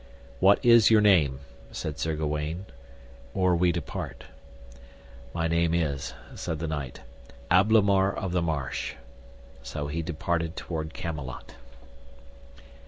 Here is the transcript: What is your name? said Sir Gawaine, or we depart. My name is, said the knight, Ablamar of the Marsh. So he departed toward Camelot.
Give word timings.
What 0.39 0.65
is 0.65 0.89
your 0.89 0.99
name? 0.99 1.41
said 1.71 1.99
Sir 1.99 2.15
Gawaine, 2.15 2.65
or 3.35 3.55
we 3.55 3.71
depart. 3.71 4.23
My 5.31 5.47
name 5.47 5.75
is, 5.75 6.15
said 6.33 6.57
the 6.57 6.67
knight, 6.67 7.01
Ablamar 7.51 8.11
of 8.11 8.31
the 8.31 8.41
Marsh. 8.41 8.95
So 9.61 9.85
he 9.85 10.01
departed 10.01 10.55
toward 10.55 10.95
Camelot. 10.95 11.53